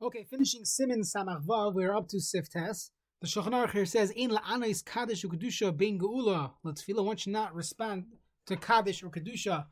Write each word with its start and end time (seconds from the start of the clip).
Okay, 0.00 0.22
finishing 0.30 0.64
Simin 0.64 1.00
Samach 1.00 1.44
Vav, 1.44 1.74
we're 1.74 1.92
up 1.92 2.06
to 2.06 2.18
Siftes. 2.18 2.90
The 3.20 3.26
Shulchan 3.26 3.50
Aruch 3.50 3.72
here 3.72 3.84
says, 3.84 4.12
"In 4.12 4.30
la'anais 4.30 4.84
kaddish 4.84 5.24
ukedusha 5.24 5.76
bein 5.76 5.98
geula 5.98 6.52
letfila." 6.64 7.04
One 7.04 7.16
should 7.16 7.32
not 7.32 7.52
respond 7.52 8.06
to 8.46 8.56
kaddish 8.56 9.02
or 9.02 9.10
kedusha 9.10 9.66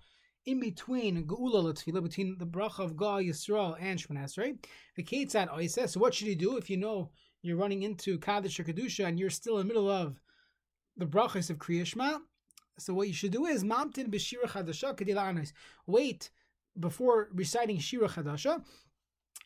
in 0.44 0.58
between 0.58 1.28
geula 1.28 1.62
letfila, 1.62 2.02
between 2.02 2.38
the 2.38 2.44
bracha 2.44 2.80
of 2.80 2.96
Ga'al 2.96 3.24
Yisrael 3.24 3.76
and 3.78 4.00
Shemon 4.00 4.18
Esrei. 4.24 4.58
The 4.96 5.04
Ketzad 5.04 5.48
Oiseh. 5.48 5.88
So, 5.88 6.00
what 6.00 6.12
should 6.12 6.26
you 6.26 6.34
do 6.34 6.56
if 6.56 6.68
you 6.68 6.76
know 6.76 7.12
you're 7.42 7.56
running 7.56 7.84
into 7.84 8.18
kaddish 8.18 8.58
or 8.58 8.64
kedusha 8.64 9.06
and 9.06 9.20
you're 9.20 9.30
still 9.30 9.60
in 9.60 9.68
the 9.68 9.72
middle 9.72 9.88
of 9.88 10.18
the 10.96 11.06
brachas 11.06 11.50
of 11.50 11.58
Kriyashma? 11.58 12.18
So, 12.80 12.94
what 12.94 13.06
you 13.06 13.14
should 13.14 13.30
do 13.30 13.46
is 13.46 13.62
mamtin 13.62 14.10
b'shira 14.10 14.46
chadasha 14.46 14.96
kedila 14.96 15.52
Wait 15.86 16.30
before 16.80 17.28
reciting 17.32 17.78
shira 17.78 18.08
chadasha 18.08 18.64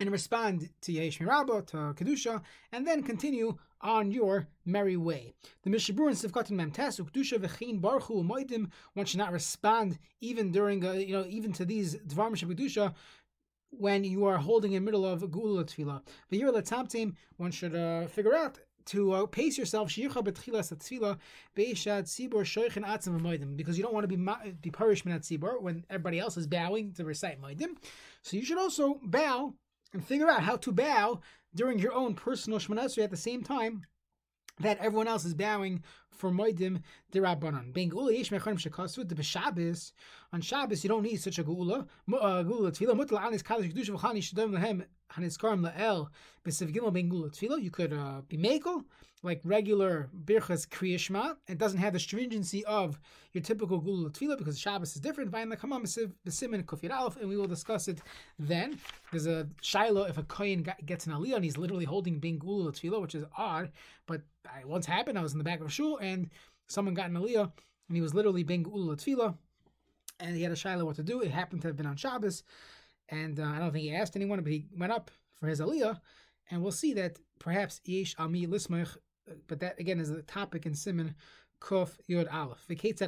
and 0.00 0.10
respond 0.10 0.70
to 0.80 0.92
Yesh 0.92 1.18
Mirabo, 1.18 1.64
to 1.66 1.76
Kedusha, 1.76 2.40
and 2.72 2.86
then 2.86 3.02
continue 3.02 3.58
on 3.82 4.10
your 4.10 4.48
merry 4.64 4.96
way. 4.96 5.32
The 5.62 5.70
Mishabur 5.70 6.08
and 6.08 6.16
Sivkatan 6.16 6.52
Memtes, 6.52 7.00
Kedusha 7.00 7.38
V'chein 7.38 7.80
Barchu 7.80 8.24
Moidim, 8.24 8.70
one 8.94 9.06
should 9.06 9.18
not 9.18 9.32
respond 9.32 9.98
even 10.20 10.50
during, 10.50 10.84
uh, 10.84 10.92
you 10.92 11.12
know, 11.12 11.26
even 11.28 11.52
to 11.52 11.64
these 11.64 11.96
Dvar 11.96 12.30
Kedusha, 12.30 12.94
when 13.70 14.02
you 14.02 14.24
are 14.24 14.38
holding 14.38 14.72
in 14.72 14.82
the 14.82 14.90
middle 14.90 15.06
of 15.06 15.30
Gula 15.30 15.64
Tefillah. 15.64 16.02
But 16.28 16.38
here, 16.38 16.50
Latamtim, 16.50 17.14
one 17.36 17.52
should 17.52 17.76
uh, 17.76 18.06
figure 18.08 18.34
out 18.34 18.58
to 18.86 19.12
uh, 19.12 19.26
pace 19.26 19.56
yourself 19.56 19.88
because 19.88 19.98
you 19.98 20.08
don't 23.84 23.94
want 23.94 24.04
to 24.04 24.08
be 24.08 24.16
be 24.62 24.70
parish 24.70 25.04
minat 25.04 25.20
tzibur 25.20 25.60
when 25.60 25.84
everybody 25.90 26.18
else 26.18 26.36
is 26.36 26.46
bowing 26.46 26.92
to 26.94 27.04
recite 27.04 27.40
moedim. 27.40 27.76
So 28.22 28.36
you 28.36 28.44
should 28.44 28.58
also 28.58 28.98
bow 29.04 29.54
and 29.92 30.04
figure 30.04 30.28
out 30.28 30.42
how 30.42 30.56
to 30.56 30.72
bow 30.72 31.20
during 31.54 31.78
your 31.78 31.92
own 31.92 32.14
personal 32.14 32.58
Shemana 32.58 33.02
at 33.02 33.10
the 33.10 33.16
same 33.16 33.42
time 33.42 33.86
that 34.60 34.78
everyone 34.78 35.08
else 35.08 35.24
is 35.24 35.34
bowing 35.34 35.82
for 36.10 36.30
Moedim 36.30 36.82
Dirabanan. 37.12 37.72
Being 37.72 37.90
Geula 37.90 38.16
Yesh 38.16 38.30
Mechanim 38.30 38.58
Shekasud, 38.58 39.08
the 39.08 39.22
Shabbos, 39.22 39.92
on 40.32 40.40
Shabbos 40.40 40.84
you 40.84 40.88
don't 40.88 41.02
need 41.02 41.16
such 41.16 41.38
a 41.38 41.44
Geula. 41.44 41.86
Uh, 42.12 42.42
Geula 42.44 42.70
Tefillah, 42.70 42.98
Mutal 42.98 43.20
Anis 43.20 43.42
Kadosh 43.42 43.72
Kedusha 43.72 43.98
V'chani 43.98 44.18
Shadam 44.18 44.56
Lehem 44.56 44.84
Haniskarim 45.14 45.68
La'el, 45.68 46.08
B'Sev 46.44 46.72
Gimel 46.74 46.92
Ben 46.92 47.10
Tefillah. 47.10 47.62
You 47.62 47.70
could 47.70 47.92
uh, 47.92 48.22
be 48.28 48.36
Mekel, 48.36 48.84
like 49.22 49.40
regular 49.44 50.08
Birchas 50.24 50.68
Kriyashma. 50.68 51.36
It 51.48 51.58
doesn't 51.58 51.78
have 51.78 51.92
the 51.92 51.98
stringency 51.98 52.64
of 52.64 52.98
your 53.32 53.42
typical 53.42 53.78
Gula 53.78 54.10
Tefillah 54.10 54.38
because 54.38 54.58
Shabbos 54.58 54.94
is 54.94 55.00
different. 55.00 55.30
Vayin 55.30 55.52
Lekamam 55.52 55.82
B'Simin 56.26 56.64
Kufir 56.64 56.90
Aleph, 56.92 57.16
and 57.16 57.28
we 57.28 57.36
will 57.36 57.46
discuss 57.46 57.88
it 57.88 58.00
then. 58.38 58.78
There's 59.10 59.26
a 59.26 59.48
Shiloh 59.60 60.04
if 60.04 60.18
a 60.18 60.22
Kohen 60.22 60.66
gets 60.84 61.06
an 61.06 61.12
Aliyah 61.12 61.36
and 61.36 61.44
he's 61.44 61.58
literally 61.58 61.84
holding 61.84 62.18
Ben 62.18 62.38
Geula 62.38 62.72
Tefillah, 62.72 63.00
which 63.00 63.14
is 63.14 63.24
odd, 63.36 63.70
but 64.06 64.22
it 64.58 64.66
once 64.66 64.86
happened. 64.86 65.18
I 65.18 65.22
was 65.22 65.32
in 65.32 65.38
the 65.38 65.44
back 65.44 65.60
of 65.60 65.66
a 65.66 65.70
shul 65.70 65.98
and 65.98 66.30
someone 66.68 66.94
got 66.94 67.10
an 67.10 67.16
Aliyah 67.16 67.50
and 67.88 67.96
he 67.96 68.00
was 68.00 68.14
literally 68.14 68.44
Ben 68.44 68.64
Geula 68.64 68.96
Tefillah 68.96 69.34
and 70.20 70.36
he 70.36 70.42
had 70.42 70.52
a 70.52 70.56
Shiloh 70.56 70.84
what 70.84 70.96
to 70.96 71.02
do. 71.02 71.20
It 71.20 71.30
happened 71.30 71.62
to 71.62 71.68
have 71.68 71.76
been 71.76 71.86
on 71.86 71.96
Shabbos. 71.96 72.42
And 73.10 73.40
uh, 73.40 73.44
I 73.44 73.58
don't 73.58 73.72
think 73.72 73.84
he 73.84 73.94
asked 73.94 74.16
anyone, 74.16 74.42
but 74.42 74.52
he 74.52 74.66
went 74.76 74.92
up 74.92 75.10
for 75.34 75.48
his 75.48 75.60
aliyah, 75.60 76.00
and 76.50 76.62
we'll 76.62 76.72
see 76.72 76.92
that 76.94 77.18
perhaps 77.38 77.80
yesh 77.84 78.14
ami 78.18 78.46
lismach, 78.46 78.96
but 79.48 79.60
that 79.60 79.78
again 79.80 80.00
is 80.00 80.10
the 80.10 80.22
topic 80.22 80.66
in 80.66 80.74
Simon 80.74 81.14
Kuf 81.60 81.90
Yud 82.08 82.32
Aleph. 82.32 82.64
It's 82.68 83.00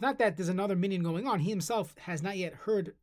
not 0.00 0.18
that 0.18 0.36
there's 0.36 0.48
another 0.48 0.76
minion 0.76 1.02
going 1.02 1.26
on. 1.26 1.40
He 1.40 1.50
himself 1.50 1.94
has 1.98 2.22
not 2.22 2.36
yet 2.36 2.54
heard 2.54 2.94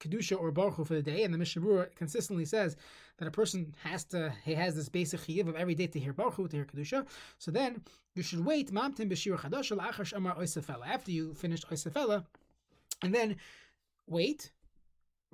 kedusha 0.00 0.38
or 0.38 0.50
baruch 0.50 0.86
for 0.86 0.94
the 0.94 1.02
day, 1.02 1.24
and 1.24 1.32
the 1.32 1.38
Mishnah 1.38 1.86
consistently 1.96 2.44
says 2.44 2.76
that 3.18 3.28
a 3.28 3.30
person 3.30 3.74
has 3.82 4.04
to 4.04 4.32
he 4.44 4.54
has 4.54 4.74
this 4.74 4.88
basic 4.88 5.20
chiyuv 5.20 5.48
of 5.48 5.56
every 5.56 5.74
day 5.74 5.86
to 5.86 5.98
hear 5.98 6.12
baruch 6.12 6.36
to 6.36 6.56
hear 6.56 6.64
kedusha. 6.64 7.06
So 7.38 7.50
then 7.50 7.82
you 8.14 8.22
should 8.22 8.44
wait 8.44 8.70
after 8.76 9.04
you 9.04 9.16
finish 11.34 11.64
oisefela, 11.64 12.24
and 13.02 13.14
then 13.14 13.36
wait 14.06 14.52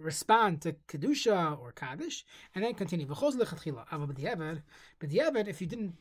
respond 0.00 0.62
to 0.62 0.74
kedusha 0.88 1.58
or 1.60 1.72
kaddish, 1.72 2.24
and 2.54 2.64
then 2.64 2.74
continue. 2.74 3.06
V'choz 3.06 3.36
lechatchila. 3.36 3.84
Ava 3.92 4.06
b'diavad. 4.06 4.62
B'diavad, 5.00 5.46
if 5.48 5.60
you 5.60 5.66
didn't 5.66 5.94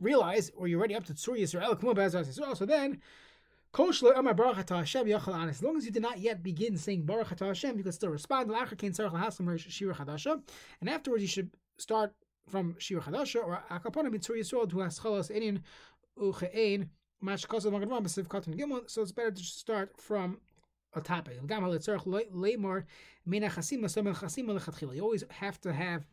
realize, 0.00 0.50
or 0.56 0.68
you're 0.68 0.78
already 0.78 0.94
up 0.94 1.04
to 1.06 1.14
Tzur 1.14 1.38
Yisrael, 1.38 1.74
k'mo 1.80 1.94
b'azar 1.94 2.24
Yisrael, 2.24 2.56
so 2.56 2.66
then, 2.66 3.00
koshlo 3.72 4.16
amar 4.16 4.34
baruch 4.34 4.68
Hashem 4.68 5.06
yachal. 5.06 5.48
As 5.48 5.62
long 5.62 5.76
as 5.76 5.84
you 5.84 5.90
did 5.90 6.02
not 6.02 6.18
yet 6.18 6.42
begin 6.42 6.76
saying 6.76 7.04
baruch 7.04 7.38
Hashem, 7.38 7.78
you 7.78 7.84
could 7.84 7.94
still 7.94 8.10
respond. 8.10 8.50
And 8.50 8.58
afterwards 10.90 11.22
you 11.22 11.28
should 11.28 11.50
start 11.78 12.14
from 12.48 12.76
shira 12.78 13.02
chadasha 13.02 13.44
or 13.44 13.62
akapona 13.70 14.10
b'Tzur 14.14 14.36
Yisrael 14.38 14.68
to 14.70 14.76
haschalas 14.76 15.30
enin 15.30 15.62
uchein 16.18 16.88
mash 17.20 17.46
kosav 17.46 17.72
magadvam 17.72 18.02
b'siv 18.02 18.26
gimel. 18.26 18.88
So 18.90 19.02
it's 19.02 19.12
better 19.12 19.30
to 19.30 19.42
start 19.42 19.92
from 19.98 20.38
a 20.94 21.00
topic. 21.00 21.38
You 24.94 25.02
always 25.02 25.24
have 25.30 25.60
to 25.60 25.72
have 25.72 26.06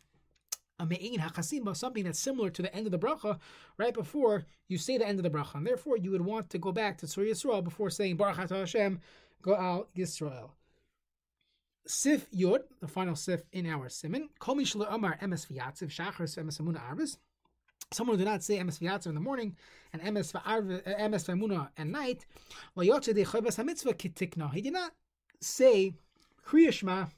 a 0.78 0.86
me'in 0.86 1.20
hachasima, 1.20 1.76
something 1.76 2.04
that's 2.04 2.20
similar 2.20 2.50
to 2.50 2.62
the 2.62 2.76
end 2.76 2.86
of 2.86 2.92
the 2.92 3.00
bracha, 3.00 3.40
right 3.78 3.94
before 3.94 4.46
you 4.68 4.78
say 4.78 4.98
the 4.98 5.08
end 5.08 5.20
of 5.20 5.24
the 5.24 5.30
bracha. 5.30 5.56
And 5.56 5.66
therefore, 5.66 5.98
you 5.98 6.12
would 6.12 6.22
want 6.22 6.50
to 6.50 6.58
go 6.58 6.72
back 6.72 6.98
to 7.00 7.06
Tzur 7.06 7.30
Yisrael 7.30 7.64
before 7.64 7.90
saying 7.90 8.18
Baruch 8.18 8.50
Hashem, 8.50 9.00
go 9.42 9.56
out 9.56 9.90
Yisrael. 9.96 10.50
Sif 11.88 12.28
Yod, 12.32 12.64
the 12.82 12.88
final 12.88 13.16
Sif 13.16 13.44
in 13.52 13.68
our 13.68 13.90
Simon. 13.90 14.30
Kol 14.40 14.56
Mishla 14.56 14.88
Amar 14.92 15.18
Emes 15.22 15.48
V'yatziv 15.48 15.90
Shachar 15.90 16.24
Emes 16.24 16.60
Arvis 16.60 17.18
someone 17.92 18.18
who 18.18 18.24
did 18.24 18.30
not 18.30 18.44
say 18.44 18.58
emes 18.58 18.80
v'yatzer 18.80 19.08
in 19.08 19.16
the 19.16 19.22
morning 19.22 19.56
and 19.94 20.02
emes 20.02 20.32
v'amuna 20.34 21.70
at 21.78 21.88
night, 21.88 22.26
he 24.54 24.62
did 24.62 24.74
not 24.74 24.94
say 25.42 25.94
kriyashma 26.46 27.10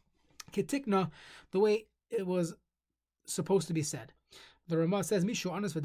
kitikna 0.52 1.12
the 1.52 1.60
way 1.60 1.86
it 2.10 2.26
was 2.26 2.56
supposed 3.26 3.68
to 3.68 3.74
be 3.74 3.84
said. 3.84 4.14
The 4.68 4.78
Ramah 4.78 5.04
says, 5.04 5.24
Mishu 5.24 5.52
anas. 5.52 5.76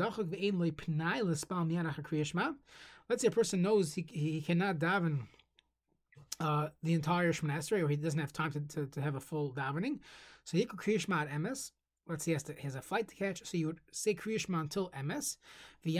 Let's 3.08 3.22
say 3.22 3.28
a 3.28 3.30
person 3.30 3.62
knows 3.62 3.94
he, 3.94 4.06
he 4.08 4.40
cannot 4.40 4.78
daven 4.78 5.26
uh, 6.40 6.68
the 6.82 6.94
entire 6.94 7.32
Shemon 7.32 7.82
or 7.82 7.88
he 7.88 7.96
doesn't 7.96 8.18
have 8.18 8.32
time 8.32 8.50
to, 8.52 8.60
to, 8.60 8.86
to 8.86 9.00
have 9.00 9.14
a 9.14 9.20
full 9.20 9.52
davening. 9.52 10.00
So 10.44 10.56
he 10.56 10.64
could 10.64 10.78
kriyashma 10.80 11.22
at 11.22 11.30
emes, 11.30 11.70
let's 12.08 12.24
say 12.24 12.30
he 12.30 12.34
has, 12.34 12.42
to, 12.44 12.54
he 12.54 12.62
has 12.62 12.74
a 12.74 12.82
flight 12.82 13.08
to 13.08 13.14
catch, 13.14 13.44
so 13.44 13.56
you 13.56 13.66
would 13.68 13.80
say 13.90 14.14
Kriyashma 14.14 14.60
until 14.60 14.90
MS. 15.04 15.38
So 15.84 15.88
in 15.88 15.94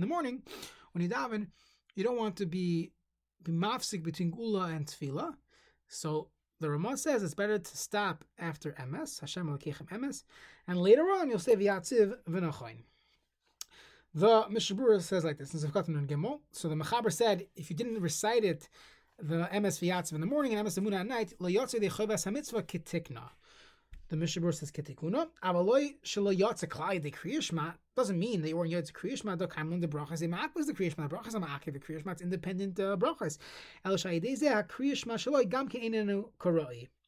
the 0.00 0.06
morning, 0.06 0.42
when 0.92 1.02
you 1.02 1.08
daven, 1.08 1.46
you 1.94 2.04
don't 2.04 2.16
want 2.16 2.36
to 2.36 2.46
be 2.46 2.92
be 3.42 3.52
mafsik 3.52 4.02
between 4.02 4.30
gula 4.30 4.68
and 4.68 4.86
tefillah. 4.86 5.34
So 5.88 6.28
the 6.60 6.70
Ramah 6.70 6.96
says 6.96 7.22
it's 7.22 7.34
better 7.34 7.58
to 7.58 7.76
stop 7.76 8.24
after 8.38 8.74
MS, 8.90 9.20
Hashem 9.20 9.46
Elokeichem 9.46 10.00
MS, 10.00 10.24
and 10.66 10.78
later 10.78 11.02
on 11.02 11.28
you'll 11.30 11.38
say 11.38 11.54
v'yatziv 11.54 12.16
v'nachoin. 12.28 12.78
The 14.14 14.44
Mishabura 14.44 15.00
says 15.00 15.24
like 15.24 15.38
this. 15.38 15.50
So 15.50 15.58
the 15.58 16.74
Mechaber 16.74 17.12
said 17.12 17.46
if 17.54 17.70
you 17.70 17.76
didn't 17.76 18.00
recite 18.00 18.44
it 18.44 18.68
the 19.18 19.48
MS 19.60 19.80
V'yatzav 19.80 20.12
in 20.14 20.20
the 20.20 20.26
morning 20.26 20.54
and 20.54 20.64
MS 20.64 20.78
Amuna 20.78 21.00
at 21.00 21.06
night, 21.06 21.32
lo 21.38 21.48
yotze 21.48 21.80
de 21.80 21.88
chovas 21.88 22.26
hamitzvah 22.26 22.62
kitikna. 22.62 23.22
The 24.08 24.16
Mishabur 24.16 24.54
says 24.54 24.70
kitikuna. 24.70 25.28
Avaloi 25.44 25.96
shelo 26.04 26.34
yotze 26.34 26.66
klai 26.66 27.02
de 27.02 27.10
kriyishma 27.10 27.74
doesn't 27.96 28.18
mean 28.18 28.46
you 28.46 28.56
weren't 28.56 28.72
yotze 28.72 28.92
kriyishma 28.92 29.36
do 29.36 29.46
kamlin 29.46 29.80
de 29.80 29.88
brachas. 29.88 30.22
Imak 30.22 30.54
was 30.54 30.66
the 30.66 30.72
kriyishma. 30.72 31.08
The 31.08 31.16
brachas 31.16 31.34
are 31.34 31.40
ma'akev 31.40 31.72
the 31.72 31.80
kriyishma. 31.80 32.12
It's 32.12 32.22
independent 32.22 32.78
uh, 32.80 32.96
brachas. 32.96 33.38
El 33.84 33.94
shayidei 33.94 34.38
zeh 34.40 34.66
kriyishma 34.68 35.14
shaloi 35.14 35.48
gam 35.48 35.68
ke'enenu 35.68 36.30
koroi. 36.38 36.88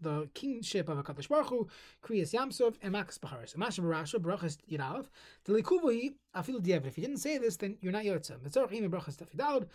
the 0.00 0.28
kingship 0.34 0.88
of 0.88 0.98
a 0.98 1.02
Kadosh 1.02 1.28
Baruch 1.28 1.48
Hu, 1.48 1.68
Kriyas 2.04 2.32
Yamsov, 2.32 2.76
and 2.82 2.94
Makas 2.94 3.18
Bacharis. 3.18 3.56
Masha 3.56 3.80
Barasha, 3.80 4.18
Brachas 4.18 4.58
Yiralav, 4.70 5.06
the 5.44 5.52
Likubuhi, 5.52 6.14
Afilu 6.36 6.60
Diev. 6.60 6.86
If 6.86 6.96
you 6.98 7.04
didn't 7.04 7.18
say 7.18 7.38
this, 7.38 7.56
then 7.56 7.76
you're 7.80 7.92
not 7.92 8.04
Yotza. 8.04 8.42
The 8.42 8.50
Tzarech 8.50 8.72
Ian 8.72 8.90
Brachas 8.90 9.16
Tafidalad, 9.16 9.66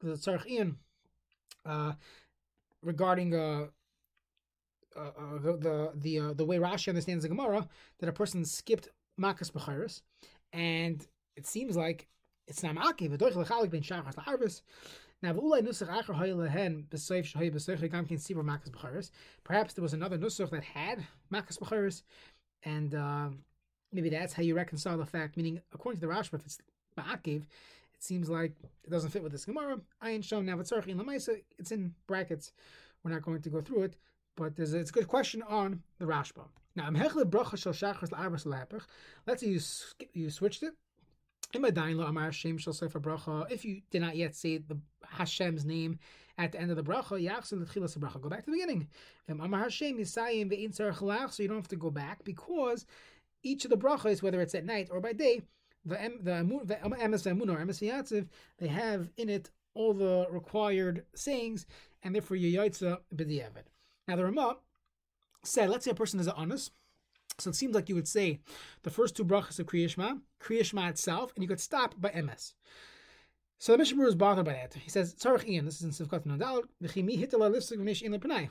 the 0.00 0.12
Tzarech 0.12 0.46
Ian, 0.46 0.76
uh, 1.64 1.92
regarding 2.82 3.34
uh, 3.34 3.66
uh, 4.96 5.00
uh, 5.00 5.38
the 5.40 5.92
the 5.94 6.18
uh, 6.18 6.32
the 6.34 6.44
way 6.44 6.58
Rashi 6.58 6.88
understands 6.88 7.22
the 7.22 7.28
Gemara 7.28 7.68
that 8.00 8.08
a 8.08 8.12
person 8.12 8.44
skipped 8.44 8.88
Makas 9.20 9.50
B'chayris, 9.50 10.02
and 10.52 11.06
it 11.36 11.46
seems 11.46 11.76
like 11.76 12.08
it's 12.46 12.62
not 12.62 12.74
Maki. 12.74 13.08
V'doich 13.08 13.36
l'chalik 13.36 13.70
ben 13.70 13.82
Shachas 13.82 14.16
la'arvis. 14.16 14.62
Now. 15.22 15.32
Perhaps 19.44 19.74
there 19.74 19.82
was 19.82 19.92
another 19.92 20.18
nusach 20.18 20.50
that 20.50 20.64
had 20.64 21.06
Makas 21.32 21.58
B'chayris, 21.58 22.02
and 22.64 22.94
uh, 22.94 23.28
maybe 23.92 24.10
that's 24.10 24.32
how 24.32 24.42
you 24.42 24.54
reconcile 24.54 24.98
the 24.98 25.06
fact. 25.06 25.36
Meaning, 25.36 25.60
according 25.72 26.00
to 26.00 26.06
the 26.06 26.12
Rashba, 26.12 26.34
if 26.34 26.44
it's 26.44 26.58
Ma'akiv, 26.98 27.42
it 27.94 28.02
seems 28.02 28.28
like 28.28 28.52
it 28.84 28.90
doesn't 28.90 29.10
fit 29.10 29.22
with 29.22 29.32
this 29.32 29.44
Gemara. 29.44 29.78
It's 30.02 30.32
in 30.32 30.46
Lamaisa. 30.46 31.40
It's 31.58 31.70
in 31.70 31.94
brackets. 32.06 32.52
We're 33.04 33.12
not 33.12 33.22
going 33.22 33.42
to 33.42 33.50
go 33.50 33.60
through 33.60 33.84
it 33.84 33.96
but 34.36 34.58
a, 34.58 34.78
it's 34.78 34.90
a 34.90 34.92
good 34.92 35.08
question 35.08 35.42
on 35.42 35.82
the 35.98 36.06
Rashba. 36.06 36.44
Now. 36.74 36.88
Let's 39.26 39.42
say 39.42 39.48
you 39.48 39.60
you 40.14 40.30
switched 40.30 40.62
it. 40.62 40.72
If 43.50 43.64
you 43.64 43.82
did 43.90 44.00
not 44.00 44.16
yet 44.16 44.34
say 44.34 44.58
the 44.58 44.78
Hashem's 45.06 45.64
name 45.64 45.98
at 46.38 46.52
the 46.52 46.60
end 46.60 46.70
of 46.70 46.76
the 46.76 46.82
bracha, 46.82 48.22
Go 48.22 48.28
back 48.28 48.44
to 48.44 48.46
the 48.46 48.52
beginning. 48.52 48.88
So 49.28 49.34
you 51.42 51.48
don't 51.48 51.56
have 51.56 51.68
to 51.68 51.76
go 51.76 51.90
back 51.90 52.24
because 52.24 52.86
each 53.42 53.64
of 53.64 53.70
the 53.70 53.76
brachas, 53.76 54.22
whether 54.22 54.40
it's 54.40 54.54
at 54.54 54.64
night 54.64 54.88
or 54.90 55.00
by 55.00 55.12
day, 55.12 55.42
the 55.84 55.96
the 56.22 56.44
or 57.50 57.58
they 58.58 58.68
have 58.68 59.10
in 59.16 59.28
it 59.28 59.50
all 59.74 59.94
the 59.94 60.26
required 60.30 61.04
sayings, 61.14 61.66
and 62.02 62.14
therefore 62.14 62.36
you 62.36 62.58
yaitza 62.58 62.98
b'diavad. 63.14 63.64
Now 64.06 64.16
the 64.16 64.24
Ramah 64.24 64.56
said, 65.44 65.70
let's 65.70 65.84
say 65.84 65.90
a 65.90 65.94
person 65.94 66.20
is 66.20 66.26
an 66.26 66.34
honest. 66.36 66.72
So 67.38 67.50
it 67.50 67.56
seems 67.56 67.74
like 67.74 67.88
you 67.88 67.94
would 67.94 68.08
say 68.08 68.40
the 68.82 68.90
first 68.90 69.16
two 69.16 69.24
brachas 69.24 69.58
of 69.58 69.66
Kriyashma, 69.66 70.20
Kriyashma 70.40 70.90
itself, 70.90 71.32
and 71.34 71.42
you 71.42 71.48
could 71.48 71.60
stop 71.60 71.94
by 72.00 72.10
MS. 72.10 72.54
So 73.58 73.72
the 73.72 73.78
Mishnah 73.78 74.06
is 74.06 74.16
bothered 74.16 74.44
by 74.44 74.54
that. 74.54 74.74
He 74.74 74.90
says, 74.90 75.14
Tzarech 75.14 75.46
Ian, 75.46 75.64
this 75.64 75.80
is 75.80 75.84
in 75.84 76.06
Sivkat 76.06 76.26
Nadal, 76.26 76.64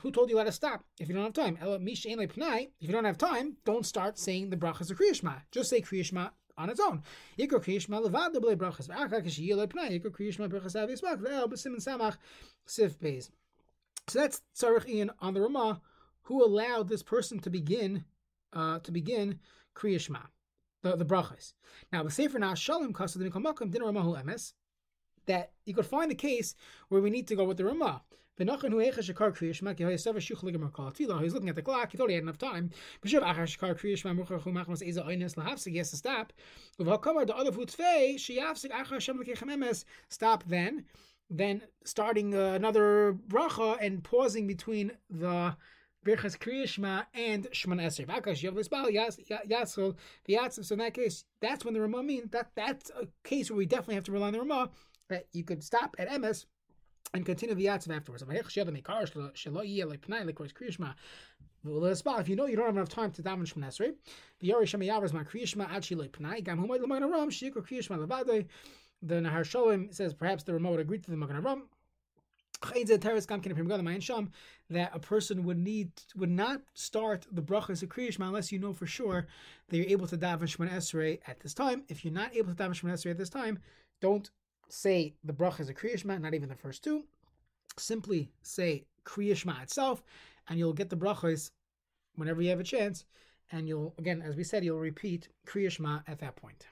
Who 0.00 0.10
told 0.10 0.30
you 0.30 0.36
let 0.36 0.46
us 0.46 0.56
stop 0.56 0.84
if 0.98 1.06
you 1.06 1.14
don't 1.14 1.24
have 1.24 1.34
time? 1.34 1.58
If 1.60 2.78
you 2.80 2.92
don't 2.92 3.04
have 3.04 3.18
time, 3.18 3.56
don't 3.66 3.84
start 3.84 4.18
saying 4.18 4.48
the 4.48 4.56
brachas 4.56 4.90
of 4.90 4.98
Kriyashma. 4.98 5.42
Just 5.50 5.68
say 5.68 5.82
Kriyashma 5.82 6.30
on 6.56 6.70
its 6.70 6.80
own. 6.80 7.02
Ikor 7.38 7.62
Kriyashma 7.62 8.02
levad 8.06 8.32
the 8.32 8.40
brachas. 8.40 8.88
V'achak 8.88 9.26
shiyel 9.26 9.66
pnai. 9.66 10.02
Ikor 10.02 10.12
Kriyashma 10.12 10.48
brachas 10.48 10.82
avis 10.82 11.02
bak. 11.02 11.18
Ve'el 11.18 11.46
b'simin 11.46 11.76
samach 11.86 12.16
sif 12.64 12.98
beis. 12.98 13.28
So 14.08 14.18
that's 14.20 14.40
Tzarech 14.58 14.88
Ian 14.88 15.10
on 15.20 15.34
the 15.34 15.42
Ramah, 15.42 15.82
who 16.22 16.42
allowed 16.42 16.88
this 16.88 17.02
person 17.02 17.38
to 17.40 17.50
begin 17.50 18.06
uh, 18.52 18.78
to 18.80 18.92
begin 18.92 19.38
Kriyashma, 19.74 20.26
the, 20.82 20.96
the 20.96 21.04
brachas. 21.04 21.52
Now, 21.92 22.02
the 22.02 22.10
Sefer 22.10 22.38
Nas 22.38 22.58
Shalom 22.58 22.92
Kasadim 22.92 23.30
Kamakim 23.30 23.70
Din 23.70 23.82
Ramahu 23.82 24.22
Emes, 24.22 24.52
that 25.26 25.52
you 25.64 25.74
could 25.74 25.86
find 25.86 26.10
the 26.10 26.16
case 26.16 26.54
where 26.88 27.00
we 27.00 27.10
need 27.10 27.28
to 27.28 27.36
go 27.36 27.44
with 27.44 27.56
the 27.56 27.64
Ramah. 27.64 28.02
He's 28.38 28.48
looking 28.48 28.68
at 28.70 29.76
the 31.54 31.62
clock. 31.62 31.92
He 31.92 31.98
thought 31.98 32.08
he 32.08 32.14
had 32.14 32.22
enough 32.22 32.38
time. 32.38 32.70
He 33.04 33.14
has 33.14 33.22
to 35.90 35.96
stop. 35.96 36.32
Stop 40.08 40.44
then 40.46 40.84
then 41.32 41.62
starting 41.84 42.34
uh, 42.34 42.52
another 42.52 43.16
bracha 43.28 43.78
and 43.80 44.04
pausing 44.04 44.46
between 44.46 44.92
the 45.08 45.56
Birchas 46.04 46.36
Kriyashma 46.38 47.06
and 47.14 47.46
Shemon 47.52 47.80
Esrei. 47.80 48.06
Vakash 48.06 48.42
Yavlisbal 48.42 48.92
Yatzil 49.48 49.94
V'Yatziv. 50.28 50.64
So 50.64 50.74
in 50.74 50.78
that 50.80 50.94
case, 50.94 51.24
that's 51.40 51.64
when 51.64 51.74
the 51.74 51.80
Ramah 51.80 52.02
means 52.02 52.30
that 52.30 52.50
that's 52.54 52.90
a 52.90 53.06
case 53.24 53.50
where 53.50 53.56
we 53.56 53.66
definitely 53.66 53.94
have 53.96 54.04
to 54.04 54.12
rely 54.12 54.28
on 54.28 54.32
the 54.32 54.40
Ramah 54.40 54.70
that 55.08 55.26
you 55.32 55.44
could 55.44 55.62
stop 55.62 55.94
at 55.98 56.20
MS 56.20 56.46
and 57.14 57.26
continue 57.26 57.54
the 57.54 57.66
Yatziv 57.66 57.94
afterwards. 57.94 58.22
If 58.22 58.28
you 62.28 62.36
know 62.36 62.46
you 62.46 62.56
don't 62.56 62.66
have 62.66 62.76
enough 62.76 62.88
time 62.88 63.10
to 63.12 63.22
daven 63.22 63.46
Shemon 63.46 63.66
Esrei, 63.66 63.94
the 64.40 64.46
Yori 64.48 64.66
Shemayav 64.66 65.04
is 65.04 65.12
my 65.12 65.22
Kriyashma 65.22 65.70
Ad 65.70 65.82
Shiloi 65.82 66.10
Pnai 66.10 66.42
Gam 66.42 66.58
Humay 66.58 66.80
L'Magen 66.80 67.10
Ram 67.10 67.30
Shikor 67.30 67.62
Kriyashma 67.66 67.98
Levadei 68.04 68.46
the 69.02 69.16
Nahar 69.16 69.44
Shalom 69.44 69.90
says 69.90 70.14
perhaps 70.14 70.44
the 70.44 70.52
remote 70.52 70.78
agree 70.78 70.98
to 70.98 71.10
the 71.10 71.16
Magen 71.16 71.36
Aram. 71.36 71.68
That 74.70 74.90
a 74.94 74.98
person 74.98 75.44
would 75.44 75.58
need 75.58 75.90
would 76.16 76.30
not 76.30 76.62
start 76.74 77.26
the 77.30 77.42
brachas 77.42 77.82
of 77.82 77.88
Kriyishma 77.88 78.26
unless 78.26 78.52
you 78.52 78.58
know 78.58 78.72
for 78.72 78.86
sure 78.86 79.26
that 79.68 79.76
you're 79.76 79.86
able 79.86 80.06
to 80.06 80.16
daven 80.16 80.42
Shemon 80.42 80.70
Esrei 80.70 81.20
at 81.26 81.40
this 81.40 81.54
time. 81.54 81.82
If 81.88 82.04
you're 82.04 82.14
not 82.14 82.34
able 82.34 82.54
to 82.54 82.62
daven 82.62 82.70
Shemon 82.70 82.92
Esrei 82.92 83.10
at 83.10 83.18
this 83.18 83.30
time, 83.30 83.58
don't 84.00 84.30
say 84.68 85.14
the 85.22 85.32
brachas 85.32 85.68
of 85.68 85.76
Kriyishma, 85.76 86.20
not 86.20 86.34
even 86.34 86.48
the 86.48 86.54
first 86.54 86.82
two. 86.82 87.04
Simply 87.76 88.30
say 88.42 88.86
Kriyishma 89.04 89.62
itself, 89.62 90.02
and 90.48 90.58
you'll 90.58 90.72
get 90.72 90.90
the 90.90 90.96
brachas 90.96 91.50
whenever 92.16 92.42
you 92.42 92.50
have 92.50 92.60
a 92.60 92.64
chance. 92.64 93.04
And 93.50 93.68
you'll 93.68 93.94
again, 93.98 94.22
as 94.22 94.36
we 94.36 94.44
said, 94.44 94.64
you'll 94.64 94.78
repeat 94.78 95.28
Kriyishma 95.46 96.04
at 96.08 96.18
that 96.20 96.36
point. 96.36 96.66